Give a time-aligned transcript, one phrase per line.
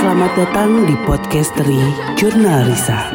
[0.00, 1.76] Selamat datang di podcast dari
[2.16, 3.12] Jurnal Risa,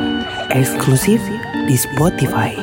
[0.54, 1.18] eksklusif
[1.66, 2.54] di Spotify.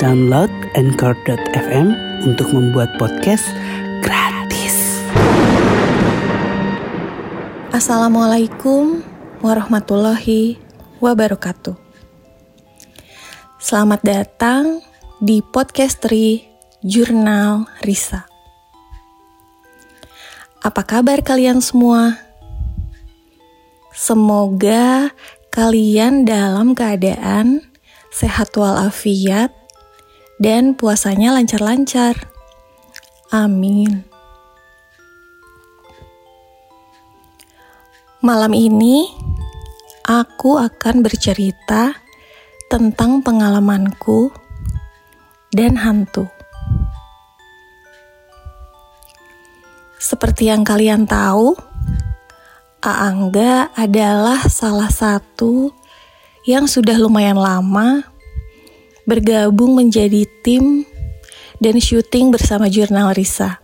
[0.00, 1.92] Download Anchor.fm
[2.24, 3.44] untuk membuat podcast
[4.00, 5.04] gratis.
[7.76, 9.04] Assalamualaikum
[9.44, 10.56] warahmatullahi
[11.04, 11.76] wabarakatuh.
[13.60, 14.80] Selamat datang
[15.20, 16.40] di podcast dari
[16.80, 18.24] Jurnal Risa.
[20.64, 22.23] Apa kabar kalian semua?
[23.94, 25.14] Semoga
[25.54, 27.62] kalian dalam keadaan
[28.10, 29.54] sehat walafiat
[30.42, 32.18] dan puasanya lancar-lancar.
[33.30, 34.02] Amin.
[38.18, 39.06] Malam ini
[40.02, 41.94] aku akan bercerita
[42.66, 44.34] tentang pengalamanku
[45.54, 46.26] dan hantu.
[50.02, 51.54] Seperti yang kalian tahu,
[52.84, 55.72] Aangga adalah salah satu
[56.44, 58.04] yang sudah lumayan lama
[59.08, 60.84] bergabung menjadi tim
[61.64, 63.56] dan syuting bersama jurnal Risa.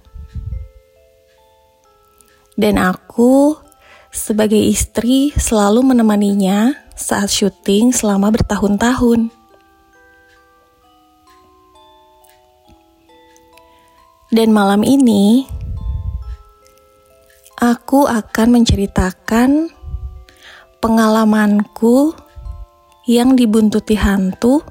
[2.56, 3.61] Dan aku
[4.08, 9.28] sebagai istri selalu menemaninya saat syuting selama bertahun-tahun.
[14.33, 15.45] Dan malam ini,
[17.61, 19.69] aku akan menceritakan
[20.80, 22.17] pengalamanku
[23.05, 24.64] yang dibuntuti hantu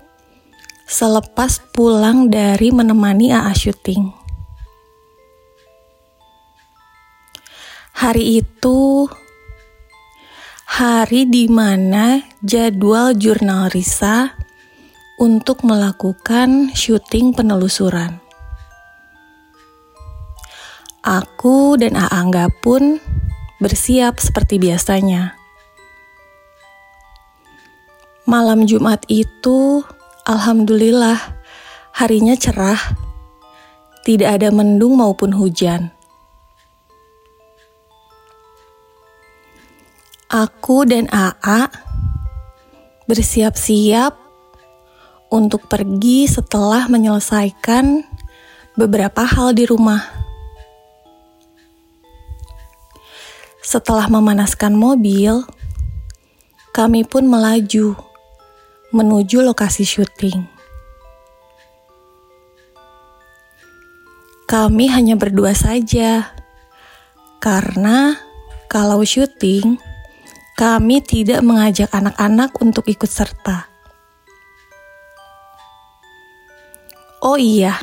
[0.90, 4.10] selepas pulang dari menemani AA syuting.
[7.94, 9.06] Hari itu
[10.66, 14.34] hari di mana jadwal jurnal Risa
[15.22, 18.29] untuk melakukan syuting penelusuran.
[21.00, 23.00] Aku dan Aangga pun
[23.64, 25.40] bersiap seperti biasanya.
[28.28, 29.80] Malam Jumat itu,
[30.28, 31.40] alhamdulillah,
[31.96, 32.78] harinya cerah,
[34.04, 35.96] tidak ada mendung maupun hujan.
[40.30, 41.72] Aku dan AA
[43.08, 44.14] bersiap-siap
[45.32, 48.04] untuk pergi setelah menyelesaikan
[48.76, 50.19] beberapa hal di rumah.
[53.70, 55.46] Setelah memanaskan mobil,
[56.74, 57.94] kami pun melaju
[58.90, 60.42] menuju lokasi syuting.
[64.50, 66.34] Kami hanya berdua saja,
[67.38, 68.18] karena
[68.66, 69.78] kalau syuting,
[70.58, 73.70] kami tidak mengajak anak-anak untuk ikut serta.
[77.22, 77.78] Oh iya,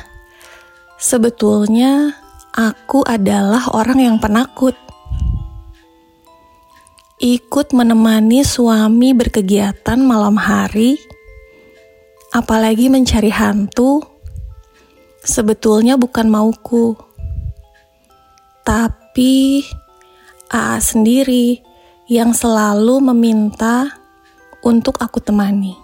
[0.98, 2.18] sebetulnya
[2.50, 4.74] aku adalah orang yang penakut
[7.26, 10.94] ikut menemani suami berkegiatan malam hari,
[12.30, 13.98] apalagi mencari hantu,
[15.26, 16.94] sebetulnya bukan mauku.
[18.62, 19.66] Tapi
[20.46, 21.58] AA sendiri
[22.06, 23.90] yang selalu meminta
[24.62, 25.74] untuk aku temani.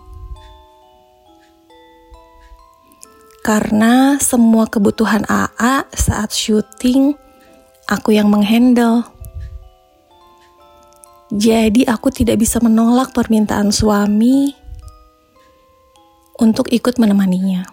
[3.42, 7.19] Karena semua kebutuhan AA saat syuting,
[7.91, 9.11] aku yang menghandle.
[11.32, 14.53] Jadi aku tidak bisa menolak permintaan suami
[16.37, 17.65] untuk ikut menemaninya.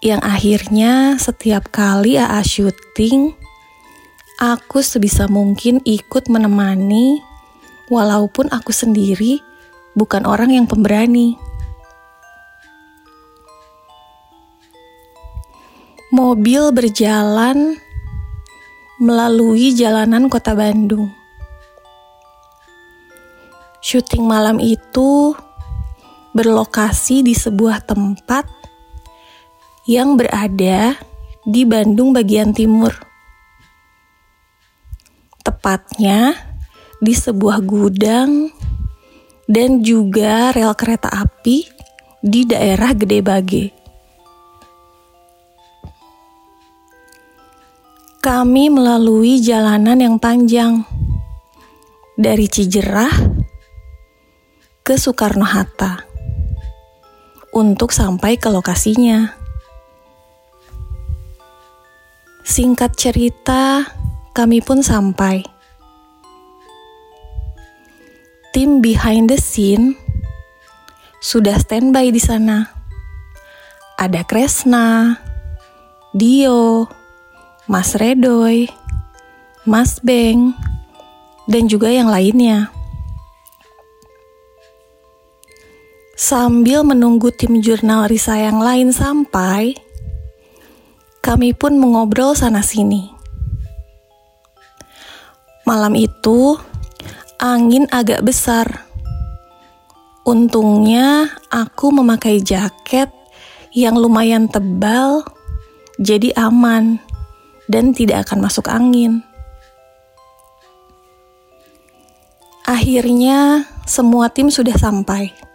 [0.00, 3.36] Yang akhirnya setiap kali AA syuting,
[4.40, 7.20] aku sebisa mungkin ikut menemani
[7.92, 9.44] walaupun aku sendiri
[9.92, 11.36] bukan orang yang pemberani.
[16.08, 17.76] Mobil berjalan
[18.96, 21.12] melalui jalanan kota Bandung
[23.82, 25.34] syuting malam itu
[26.32, 28.46] berlokasi di sebuah tempat
[29.90, 30.94] yang berada
[31.42, 32.94] di Bandung bagian timur.
[35.42, 36.38] Tepatnya
[37.02, 38.54] di sebuah gudang
[39.50, 41.66] dan juga rel kereta api
[42.22, 43.64] di daerah Gede Bage.
[48.22, 50.86] Kami melalui jalanan yang panjang
[52.14, 53.42] dari Cijerah
[54.82, 56.02] ke Soekarno-Hatta
[57.54, 59.30] untuk sampai ke lokasinya.
[62.42, 63.86] Singkat cerita,
[64.34, 65.46] kami pun sampai.
[68.50, 69.94] Tim behind the scene
[71.22, 72.66] sudah standby di sana.
[74.02, 75.14] Ada Kresna,
[76.10, 76.90] Dio,
[77.70, 78.66] Mas Redoy,
[79.62, 80.58] Mas Beng,
[81.46, 82.81] dan juga yang lainnya.
[86.22, 89.74] Sambil menunggu tim jurnal Risa yang lain sampai,
[91.18, 93.10] kami pun mengobrol sana-sini.
[95.66, 96.54] Malam itu,
[97.42, 98.86] angin agak besar.
[100.22, 103.10] Untungnya, aku memakai jaket
[103.74, 105.26] yang lumayan tebal,
[105.98, 107.02] jadi aman
[107.66, 109.26] dan tidak akan masuk angin.
[112.62, 115.50] Akhirnya, semua tim sudah sampai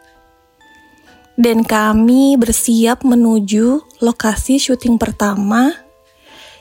[1.37, 5.69] dan kami bersiap menuju lokasi syuting pertama,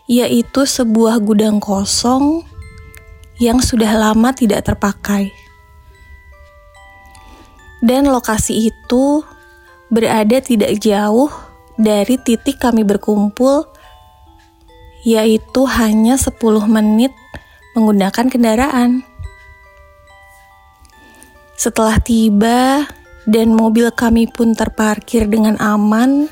[0.04, 2.44] yaitu sebuah gudang kosong
[3.40, 5.32] yang sudah lama tidak terpakai.
[7.80, 9.24] Dan lokasi itu
[9.88, 11.32] berada tidak jauh
[11.80, 13.64] dari titik kami berkumpul,
[15.08, 16.36] yaitu hanya 10
[16.68, 17.16] menit
[17.72, 19.04] menggunakan kendaraan.
[21.56, 22.84] Setelah tiba,
[23.26, 26.30] dan mobil kami pun terparkir dengan aman,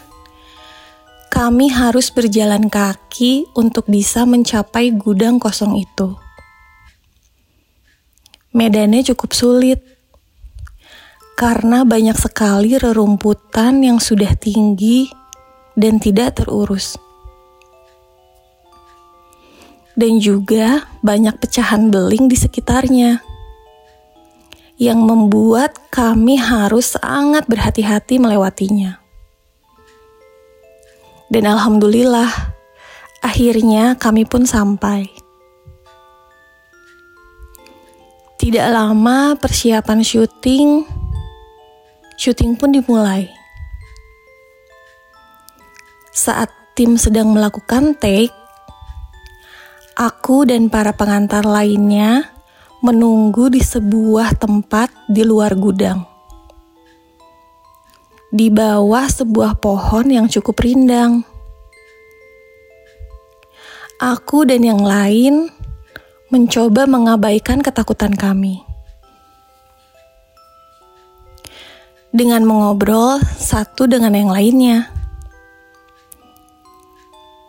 [1.34, 6.14] kami harus berjalan kaki untuk bisa mencapai gudang kosong itu.
[8.54, 9.82] Medannya cukup sulit
[11.34, 15.10] karena banyak sekali rerumputan yang sudah tinggi
[15.74, 16.94] dan tidak terurus.
[19.98, 23.33] Dan juga banyak pecahan beling di sekitarnya
[24.74, 28.98] yang membuat kami harus sangat berhati-hati melewatinya.
[31.30, 32.30] Dan alhamdulillah,
[33.22, 35.06] akhirnya kami pun sampai.
[38.34, 40.84] Tidak lama persiapan syuting,
[42.18, 43.30] syuting pun dimulai.
[46.12, 48.34] Saat tim sedang melakukan take,
[49.94, 52.33] aku dan para pengantar lainnya
[52.84, 56.04] menunggu di sebuah tempat di luar gudang.
[58.28, 61.24] Di bawah sebuah pohon yang cukup rindang.
[63.96, 65.48] Aku dan yang lain
[66.28, 68.60] mencoba mengabaikan ketakutan kami.
[72.12, 74.92] Dengan mengobrol satu dengan yang lainnya.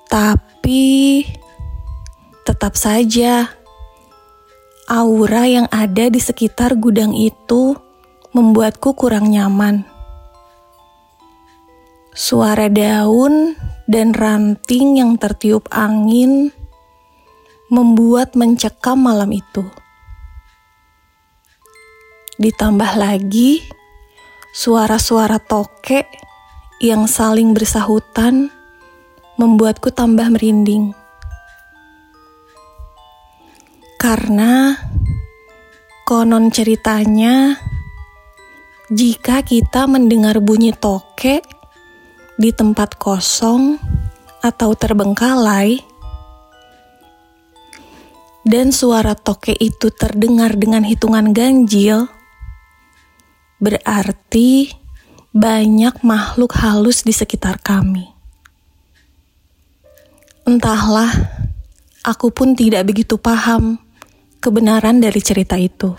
[0.07, 1.27] Tapi
[2.47, 3.64] tetap saja
[4.85, 7.73] Aura yang ada di sekitar gudang itu
[8.37, 9.81] membuatku kurang nyaman.
[12.13, 13.57] Suara daun
[13.89, 16.53] dan ranting yang tertiup angin
[17.73, 19.65] membuat mencekam malam itu.
[22.37, 23.65] Ditambah lagi
[24.53, 26.05] suara-suara tokek
[26.77, 28.53] yang saling bersahutan
[29.41, 30.93] membuatku tambah merinding.
[33.95, 34.75] Karena
[36.03, 37.57] konon ceritanya,
[38.91, 41.41] jika kita mendengar bunyi tokek
[42.35, 43.79] di tempat kosong
[44.43, 45.79] atau terbengkalai,
[48.45, 52.05] dan suara tokek itu terdengar dengan hitungan ganjil,
[53.57, 54.69] berarti
[55.33, 58.05] banyak makhluk halus di sekitar kami.
[60.45, 61.09] Entahlah,
[62.05, 63.84] aku pun tidak begitu paham
[64.45, 65.97] kebenaran dari cerita itu.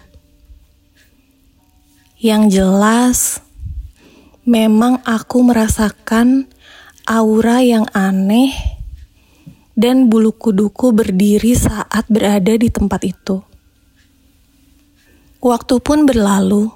[2.22, 3.18] Yang jelas,
[4.46, 6.46] memang aku merasakan
[7.02, 8.54] aura yang aneh
[9.74, 13.42] dan bulu kuduku berdiri saat berada di tempat itu.
[15.42, 16.70] Waktu pun berlalu,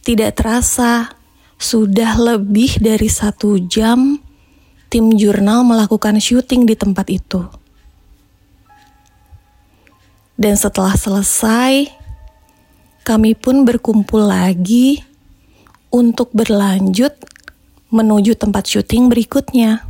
[0.00, 1.12] tidak terasa
[1.60, 4.18] sudah lebih dari satu jam
[4.90, 7.61] tim jurnal melakukan syuting di tempat itu.
[10.42, 11.86] Dan setelah selesai,
[13.06, 14.98] kami pun berkumpul lagi
[15.94, 17.14] untuk berlanjut
[17.94, 19.86] menuju tempat syuting berikutnya.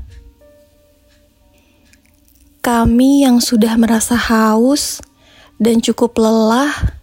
[2.61, 5.01] Kami yang sudah merasa haus
[5.57, 7.01] dan cukup lelah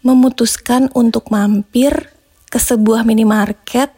[0.00, 2.08] memutuskan untuk mampir
[2.48, 3.92] ke sebuah minimarket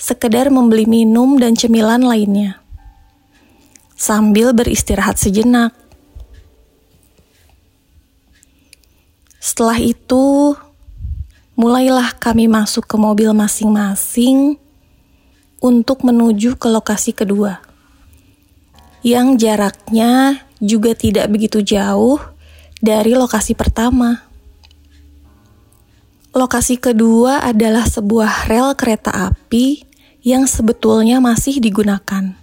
[0.00, 2.64] sekedar membeli minum dan cemilan lainnya.
[3.92, 5.76] Sambil beristirahat sejenak.
[9.40, 10.52] Setelah itu,
[11.56, 14.60] mulailah kami masuk ke mobil masing-masing
[15.64, 17.60] untuk menuju ke lokasi kedua,
[19.00, 22.20] yang jaraknya juga tidak begitu jauh
[22.80, 24.24] dari lokasi pertama.
[26.36, 29.84] Lokasi kedua adalah sebuah rel kereta api
[30.20, 32.36] yang sebetulnya masih digunakan.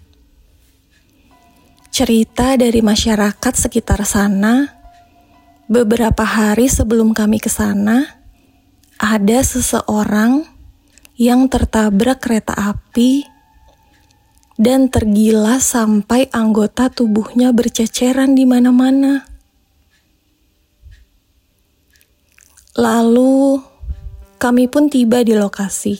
[1.89, 4.76] Cerita dari masyarakat sekitar sana
[5.67, 8.23] Beberapa hari sebelum kami ke sana,
[8.95, 10.47] ada seseorang
[11.19, 13.27] yang tertabrak kereta api
[14.55, 19.27] dan tergila sampai anggota tubuhnya berceceran di mana-mana.
[22.79, 23.59] Lalu,
[24.39, 25.99] kami pun tiba di lokasi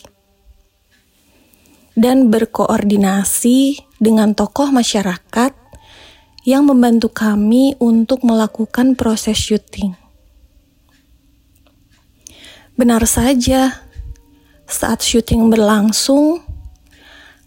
[1.91, 5.66] dan berkoordinasi dengan tokoh masyarakat
[6.47, 9.99] yang membantu kami untuk melakukan proses syuting.
[12.79, 13.83] Benar saja,
[14.63, 16.39] saat syuting berlangsung,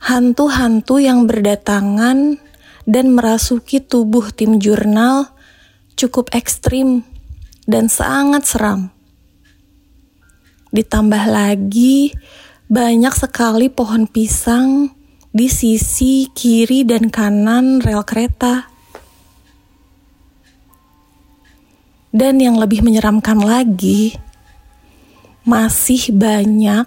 [0.05, 2.37] hantu-hantu yang berdatangan
[2.85, 5.33] dan merasuki tubuh tim jurnal
[5.97, 7.01] cukup ekstrim
[7.65, 8.93] dan sangat seram.
[10.77, 12.13] Ditambah lagi,
[12.69, 14.93] banyak sekali pohon pisang
[15.31, 18.80] di sisi kiri dan kanan rel kereta.
[22.11, 24.19] Dan yang lebih menyeramkan lagi,
[25.47, 26.85] masih banyak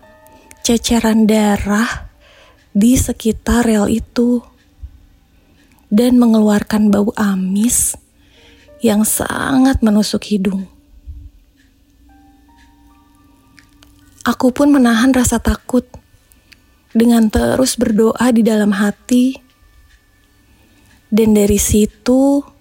[0.63, 2.11] ceceran darah
[2.75, 4.43] di sekitar rel itu
[5.87, 7.95] dan mengeluarkan bau amis
[8.83, 10.67] yang sangat menusuk hidung.
[14.27, 15.87] Aku pun menahan rasa takut
[16.91, 19.35] dengan terus berdoa di dalam hati,
[21.11, 22.52] dan dari situ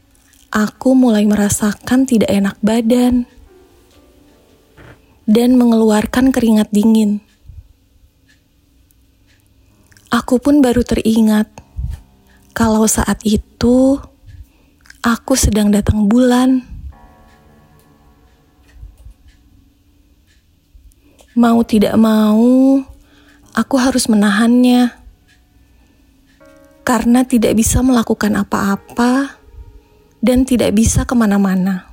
[0.52, 3.24] aku mulai merasakan tidak enak badan
[5.24, 7.24] dan mengeluarkan keringat dingin.
[10.12, 11.48] Aku pun baru teringat
[12.52, 13.96] kalau saat itu
[15.00, 16.68] aku sedang datang bulan.
[21.32, 22.84] Mau tidak mau,
[23.56, 24.92] aku harus menahannya
[26.84, 29.41] karena tidak bisa melakukan apa-apa
[30.22, 31.90] dan tidak bisa ke mana-mana.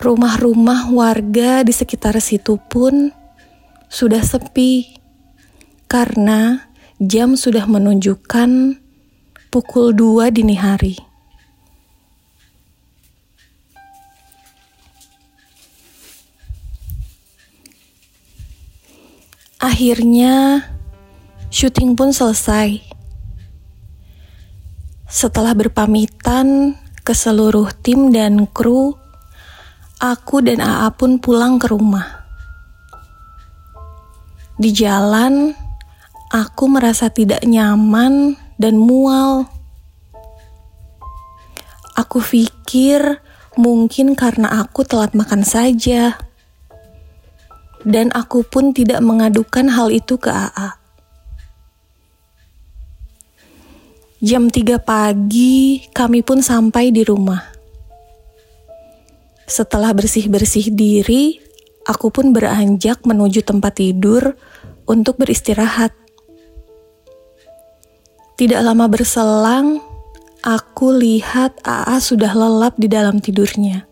[0.00, 3.12] Rumah-rumah warga di sekitar situ pun
[3.86, 4.98] sudah sepi
[5.86, 6.66] karena
[6.98, 8.80] jam sudah menunjukkan
[9.52, 10.96] pukul 2 dini hari.
[19.62, 20.66] Akhirnya,
[21.54, 22.82] syuting pun selesai.
[25.12, 26.72] Setelah berpamitan
[27.04, 28.96] ke seluruh tim dan kru,
[30.00, 32.24] aku dan AA pun pulang ke rumah.
[34.56, 35.52] Di jalan,
[36.32, 39.44] aku merasa tidak nyaman dan mual.
[41.92, 43.20] Aku pikir
[43.60, 46.16] mungkin karena aku telat makan saja.
[47.84, 50.81] Dan aku pun tidak mengadukan hal itu ke AA.
[54.22, 57.42] Jam 3 pagi, kami pun sampai di rumah.
[59.50, 61.42] Setelah bersih-bersih diri,
[61.82, 64.38] aku pun beranjak menuju tempat tidur
[64.86, 65.90] untuk beristirahat.
[68.38, 69.82] Tidak lama berselang,
[70.46, 73.90] aku lihat AA sudah lelap di dalam tidurnya.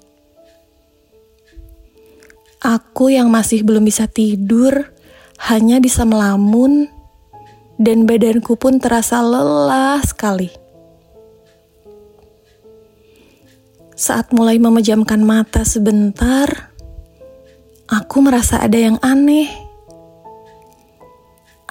[2.63, 4.95] Aku yang masih belum bisa tidur
[5.51, 7.00] hanya bisa melamun
[7.81, 10.53] dan badanku pun terasa lelah sekali.
[13.97, 16.73] Saat mulai memejamkan mata sebentar,
[17.89, 19.49] aku merasa ada yang aneh.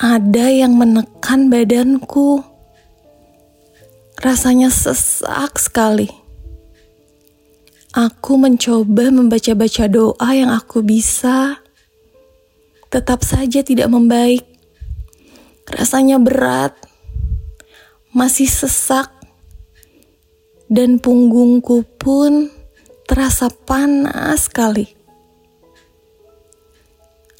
[0.01, 2.41] Ada yang menekan badanku.
[4.17, 6.09] Rasanya sesak sekali.
[7.93, 11.57] Aku mencoba membaca-baca doa yang aku bisa,
[12.93, 14.48] tetap saja tidak membaik.
[15.69, 16.73] Rasanya berat,
[18.09, 19.13] masih sesak,
[20.69, 22.49] dan punggungku pun
[23.09, 24.89] terasa panas sekali.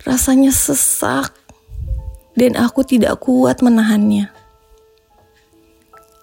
[0.05, 1.33] Rasanya sesak,
[2.37, 4.31] dan aku tidak kuat menahannya.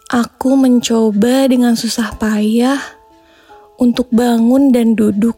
[0.07, 2.79] Aku mencoba dengan susah payah
[3.77, 5.35] untuk bangun dan duduk.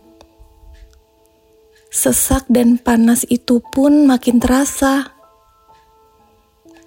[1.88, 5.17] Sesak dan panas itu pun makin terasa.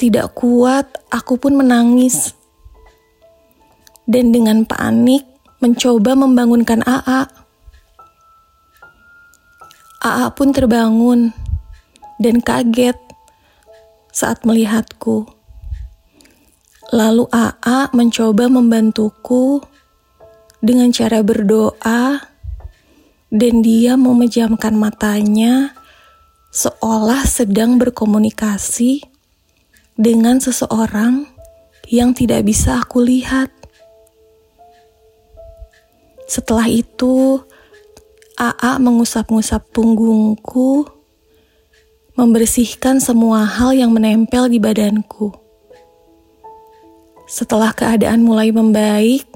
[0.02, 2.34] Tidak kuat, aku pun menangis.
[4.10, 5.22] Dan dengan panik,
[5.62, 7.30] mencoba membangunkan AA.
[10.02, 11.30] AA pun terbangun
[12.18, 12.98] dan kaget
[14.10, 15.30] saat melihatku.
[16.90, 19.62] Lalu AA mencoba membantuku
[20.66, 22.26] dengan cara berdoa
[23.30, 25.78] dan dia memejamkan matanya
[26.50, 29.11] seolah sedang berkomunikasi
[30.02, 31.30] dengan seseorang
[31.86, 33.54] yang tidak bisa aku lihat.
[36.26, 37.38] Setelah itu,
[38.34, 40.90] AA mengusap-ngusap punggungku,
[42.18, 45.30] membersihkan semua hal yang menempel di badanku.
[47.30, 49.30] Setelah keadaan mulai membaik,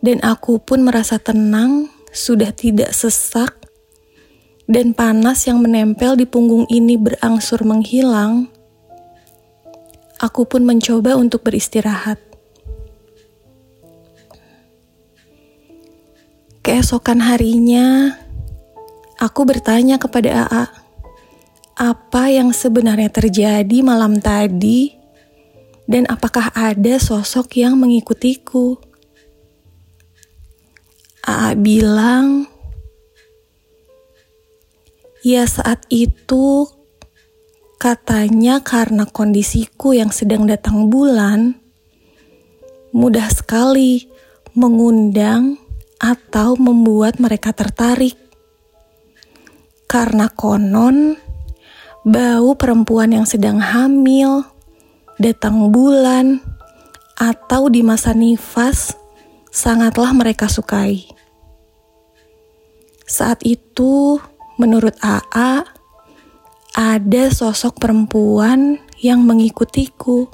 [0.00, 3.52] dan aku pun merasa tenang, sudah tidak sesak,
[4.64, 8.53] dan panas yang menempel di punggung ini berangsur menghilang,
[10.18, 12.20] aku pun mencoba untuk beristirahat.
[16.64, 18.16] Keesokan harinya,
[19.20, 20.64] aku bertanya kepada AA,
[21.76, 24.96] apa yang sebenarnya terjadi malam tadi,
[25.84, 28.80] dan apakah ada sosok yang mengikutiku.
[31.24, 32.48] AA bilang,
[35.20, 36.68] ya saat itu
[37.84, 41.52] katanya karena kondisiku yang sedang datang bulan,
[42.96, 44.08] mudah sekali
[44.56, 45.60] mengundang
[46.00, 48.16] atau membuat mereka tertarik.
[49.84, 51.20] Karena konon,
[52.08, 54.48] bau perempuan yang sedang hamil,
[55.20, 56.40] datang bulan,
[57.20, 58.96] atau di masa nifas,
[59.52, 61.04] sangatlah mereka sukai.
[63.04, 64.16] Saat itu,
[64.56, 65.73] menurut AA,
[66.74, 70.26] ada sosok perempuan yang mengikutiku.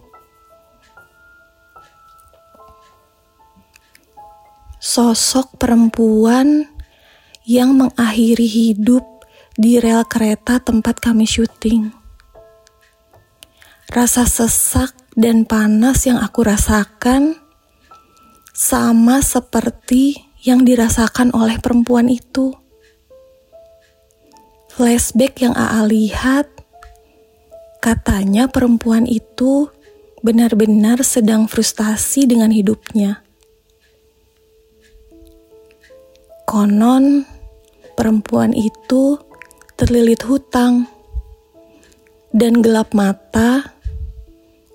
[4.81, 6.65] Sosok perempuan
[7.45, 9.05] yang mengakhiri hidup
[9.53, 11.93] di rel kereta tempat kami syuting.
[13.93, 17.37] Rasa sesak dan panas yang aku rasakan
[18.57, 22.57] sama seperti yang dirasakan oleh perempuan itu.
[24.81, 26.49] Flashback yang AA lihat,
[27.85, 29.69] katanya perempuan itu
[30.25, 33.21] benar-benar sedang frustasi dengan hidupnya.
[36.49, 37.29] Konon,
[37.93, 39.21] perempuan itu
[39.77, 40.89] terlilit hutang
[42.33, 43.77] dan gelap mata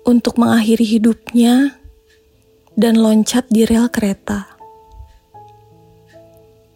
[0.06, 1.82] untuk mengakhiri hidupnya
[2.78, 4.54] dan loncat di rel kereta.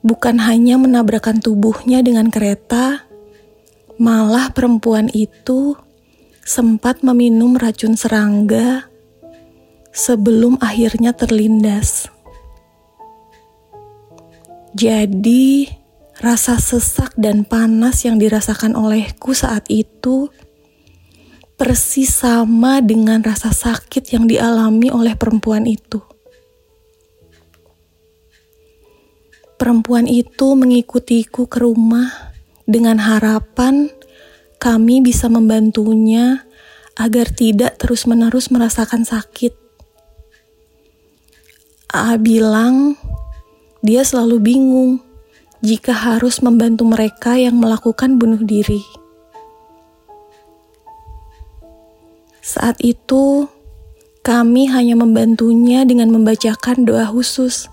[0.03, 3.07] Bukan hanya menabrakkan tubuhnya dengan kereta,
[4.01, 5.77] malah perempuan itu
[6.41, 8.89] sempat meminum racun serangga
[9.93, 12.09] sebelum akhirnya terlindas.
[14.73, 15.69] Jadi,
[16.25, 20.33] rasa sesak dan panas yang dirasakan olehku saat itu
[21.61, 26.01] persis sama dengan rasa sakit yang dialami oleh perempuan itu.
[29.61, 32.30] Perempuan itu mengikutiku ke rumah
[32.71, 33.91] dengan harapan
[34.63, 36.47] kami bisa membantunya
[36.95, 39.51] agar tidak terus-menerus merasakan sakit.
[41.91, 42.95] A bilang
[43.83, 45.03] dia selalu bingung
[45.59, 48.87] jika harus membantu mereka yang melakukan bunuh diri.
[52.41, 53.51] Saat itu,
[54.23, 57.67] kami hanya membantunya dengan membacakan doa khusus.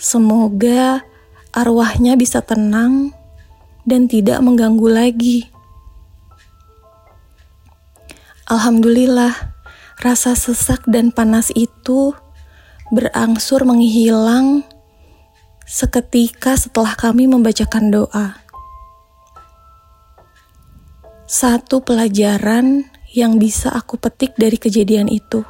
[0.00, 1.04] Semoga
[1.52, 3.16] arwahnya bisa tenang
[3.86, 5.38] dan tidak mengganggu lagi.
[8.46, 9.34] Alhamdulillah,
[10.02, 12.14] rasa sesak dan panas itu
[12.94, 14.62] berangsur menghilang
[15.66, 18.38] seketika setelah kami membacakan doa.
[21.26, 25.42] Satu pelajaran yang bisa aku petik dari kejadian itu.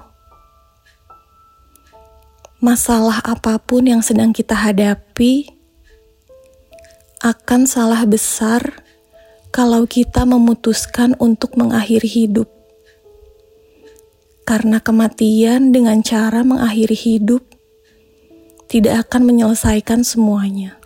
[2.64, 5.55] Masalah apa pun yang sedang kita hadapi
[7.24, 8.84] akan salah besar
[9.48, 12.48] kalau kita memutuskan untuk mengakhiri hidup.
[14.46, 17.42] Karena kematian dengan cara mengakhiri hidup
[18.68, 20.78] tidak akan menyelesaikan semuanya.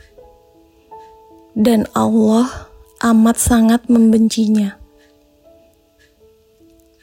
[1.53, 2.71] Dan Allah
[3.05, 4.79] amat sangat membencinya.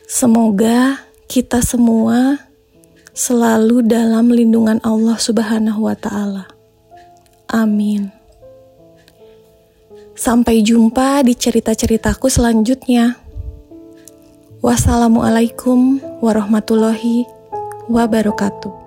[0.08, 2.48] Semoga kita semua
[3.12, 6.48] selalu dalam lindungan Allah Subhanahu wa Ta'ala.
[7.52, 8.17] Amin.
[10.18, 13.22] Sampai jumpa di cerita-ceritaku selanjutnya.
[14.66, 17.22] Wassalamualaikum warahmatullahi
[17.86, 18.87] wabarakatuh.